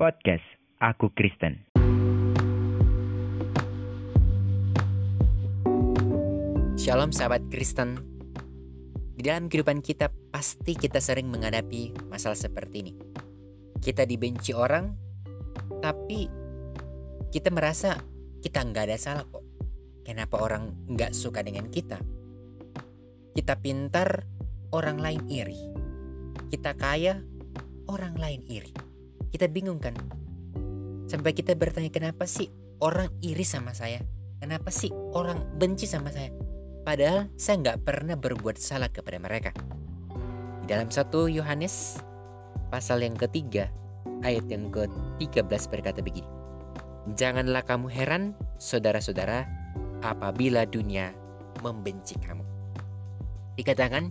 [0.00, 0.40] Podcast
[0.80, 1.60] Aku Kristen.
[6.80, 8.00] Shalom sahabat Kristen.
[9.12, 12.96] Di dalam kehidupan kita pasti kita sering menghadapi masalah seperti ini.
[13.76, 14.88] Kita dibenci orang,
[15.84, 16.32] tapi
[17.28, 18.00] kita merasa
[18.40, 19.44] kita nggak ada salah kok.
[20.00, 22.00] Kenapa orang nggak suka dengan kita?
[23.36, 24.24] Kita pintar,
[24.72, 25.60] orang lain iri.
[26.48, 27.20] Kita kaya,
[27.84, 28.89] orang lain iri.
[29.30, 29.94] Kita bingung kan?
[31.06, 32.50] Sampai kita bertanya kenapa sih
[32.82, 34.02] orang iri sama saya?
[34.42, 36.34] Kenapa sih orang benci sama saya?
[36.82, 39.54] Padahal saya nggak pernah berbuat salah kepada mereka.
[40.62, 42.02] Di dalam satu Yohanes
[42.70, 43.70] pasal yang ketiga
[44.26, 46.28] ayat yang ke-13 berkata begini.
[47.16, 49.48] Janganlah kamu heran, saudara-saudara,
[50.04, 51.12] apabila dunia
[51.64, 52.44] membenci kamu.
[53.56, 54.08] Dikatakan,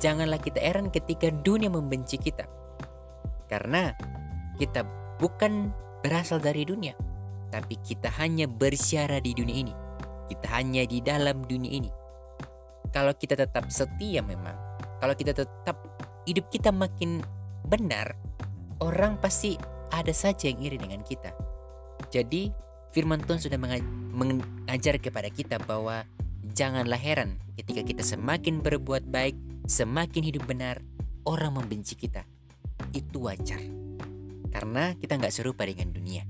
[0.00, 2.48] janganlah kita heran ketika dunia membenci kita.
[3.48, 3.92] Karena
[4.56, 4.86] kita
[5.18, 5.72] bukan
[6.04, 6.92] berasal dari dunia,
[7.50, 9.74] tapi kita hanya bersiara di dunia ini.
[10.24, 11.90] Kita hanya di dalam dunia ini.
[12.94, 14.54] Kalau kita tetap setia memang,
[15.02, 15.76] kalau kita tetap
[16.24, 17.20] hidup kita makin
[17.66, 18.16] benar,
[18.80, 19.58] orang pasti
[19.92, 21.34] ada saja yang iri dengan kita.
[22.08, 22.50] Jadi
[22.94, 26.06] firman Tuhan sudah mengajar kepada kita bahwa
[26.54, 29.34] janganlah heran ketika kita semakin berbuat baik,
[29.66, 30.78] semakin hidup benar,
[31.26, 32.22] orang membenci kita.
[32.94, 33.83] Itu wajar.
[34.54, 36.22] Karena kita nggak serupa dengan dunia.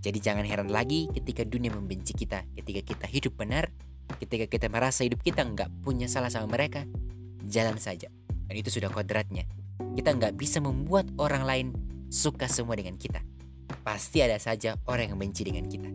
[0.00, 3.68] Jadi jangan heran lagi ketika dunia membenci kita, ketika kita hidup benar,
[4.16, 6.88] ketika kita merasa hidup kita nggak punya salah sama mereka,
[7.44, 8.08] jalan saja.
[8.48, 9.44] Dan itu sudah kodratnya.
[9.96, 11.66] Kita nggak bisa membuat orang lain
[12.08, 13.20] suka semua dengan kita.
[13.84, 15.88] Pasti ada saja orang yang benci dengan kita.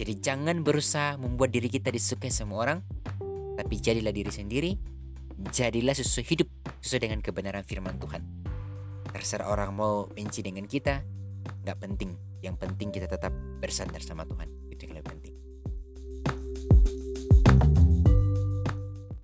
[0.00, 2.78] Jadi jangan berusaha membuat diri kita disukai semua orang,
[3.60, 4.72] tapi jadilah diri sendiri,
[5.52, 6.48] jadilah sesuai hidup
[6.80, 8.39] sesuai dengan kebenaran firman Tuhan.
[9.10, 11.02] Terserah orang mau benci dengan kita,
[11.66, 14.48] nggak penting yang penting kita tetap bersandar sama Tuhan.
[14.72, 15.39] Itu yang lebih penting.